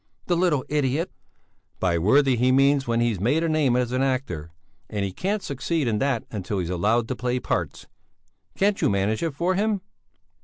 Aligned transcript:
"The 0.25 0.35
little 0.35 0.65
idiot!" 0.67 1.11
"By 1.79 1.99
worthy 1.99 2.35
he 2.35 2.51
means 2.51 2.87
when 2.87 3.01
he's 3.01 3.19
made 3.19 3.43
a 3.43 3.47
name 3.47 3.75
as 3.75 3.91
an 3.91 4.01
actor. 4.01 4.49
And 4.89 5.05
he 5.05 5.11
can't 5.11 5.43
succeed 5.43 5.87
in 5.87 5.99
that 5.99 6.23
until 6.31 6.57
he's 6.57 6.71
allowed 6.71 7.07
to 7.09 7.15
play 7.15 7.37
parts. 7.39 7.85
Can't 8.55 8.81
you 8.81 8.89
manage 8.89 9.21
it 9.21 9.35
for 9.35 9.53
him?" 9.53 9.81